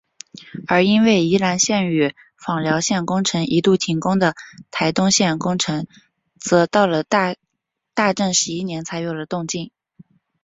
[0.67, 4.33] 而因为宜兰线与枋寮线工程一度停工的
[4.71, 5.85] 台东线工程
[6.39, 7.35] 则到了大
[8.15, 9.69] 正十一年才又有动静。